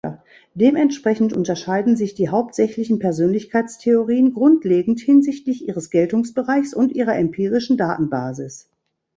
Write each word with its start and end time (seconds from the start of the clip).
Dementsprechend 0.55 1.31
unterscheiden 1.31 1.95
sich 1.95 2.15
die 2.15 2.29
hauptsächlichen 2.29 2.97
Persönlichkeitstheorien 2.97 4.33
grundlegend 4.33 4.99
hinsichtlich 4.99 5.67
ihres 5.67 5.91
Geltungsbereichs 5.91 6.73
und 6.73 6.91
ihrer 6.93 7.15
empirischen 7.17 7.77
Datenbasis. 7.77 8.67